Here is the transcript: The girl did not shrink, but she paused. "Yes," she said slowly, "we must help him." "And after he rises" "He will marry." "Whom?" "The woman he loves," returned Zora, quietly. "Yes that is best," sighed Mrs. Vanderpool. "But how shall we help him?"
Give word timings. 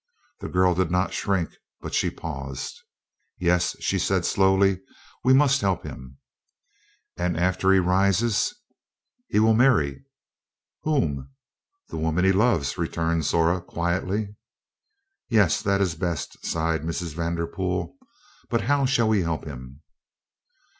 The 0.39 0.49
girl 0.49 0.73
did 0.73 0.89
not 0.89 1.13
shrink, 1.13 1.51
but 1.79 1.93
she 1.93 2.09
paused. 2.09 2.81
"Yes," 3.37 3.75
she 3.81 3.99
said 3.99 4.25
slowly, 4.25 4.81
"we 5.23 5.31
must 5.31 5.61
help 5.61 5.83
him." 5.83 6.17
"And 7.17 7.37
after 7.37 7.71
he 7.71 7.77
rises" 7.77 8.51
"He 9.29 9.39
will 9.39 9.53
marry." 9.53 10.03
"Whom?" 10.81 11.29
"The 11.89 11.97
woman 11.97 12.25
he 12.25 12.31
loves," 12.31 12.79
returned 12.79 13.25
Zora, 13.25 13.61
quietly. 13.61 14.35
"Yes 15.29 15.61
that 15.61 15.81
is 15.81 15.93
best," 15.93 16.43
sighed 16.43 16.81
Mrs. 16.81 17.13
Vanderpool. 17.13 17.95
"But 18.49 18.61
how 18.61 18.87
shall 18.87 19.09
we 19.09 19.21
help 19.21 19.45
him?" 19.45 19.83